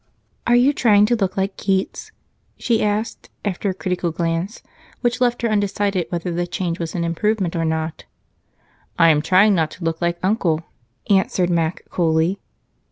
"Are 0.47 0.55
you 0.55 0.73
trying 0.73 1.05
to 1.05 1.15
look 1.15 1.37
like 1.37 1.57
Keats?" 1.57 2.11
she 2.57 2.81
asked, 2.81 3.29
after 3.45 3.69
a 3.69 3.73
critical 3.75 4.09
glance, 4.11 4.63
which 5.01 5.21
left 5.21 5.43
her 5.43 5.47
undecided 5.47 6.07
whether 6.09 6.31
the 6.31 6.47
change 6.47 6.79
was 6.79 6.95
an 6.95 7.03
improvement 7.03 7.55
or 7.55 7.65
not. 7.65 8.05
"I 8.97 9.09
am 9.09 9.21
trying 9.21 9.53
not 9.53 9.69
to 9.77 9.83
look 9.83 10.01
like 10.01 10.17
Uncle," 10.23 10.61
answered 11.07 11.51
Mac 11.51 11.83
coolly. 11.91 12.39